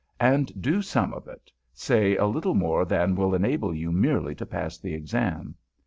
[0.19, 4.47] And do some of it say, a little more than will enable you merely to
[4.47, 5.53] pass the Exam.